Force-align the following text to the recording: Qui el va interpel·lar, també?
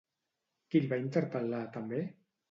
Qui 0.71 0.79
el 0.79 0.87
va 0.93 0.97
interpel·lar, 1.01 1.59
també? 1.77 2.01